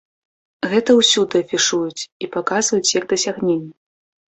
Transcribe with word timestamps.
Гэта 0.71 0.95
ўсюды 0.99 1.35
афішуюць 1.45 2.07
і 2.23 2.31
паказваюць 2.39 2.93
як 2.99 3.03
дасягненне. 3.15 3.73